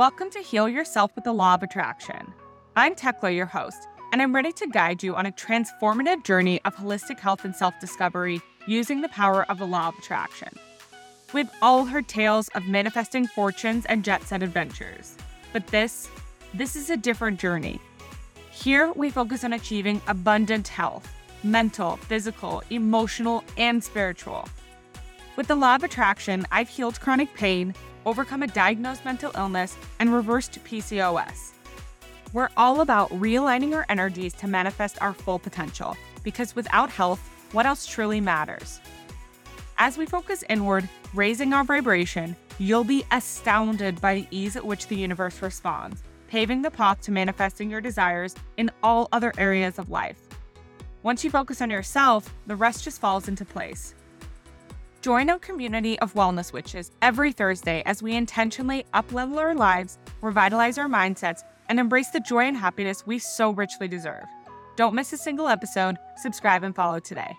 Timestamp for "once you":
51.02-51.30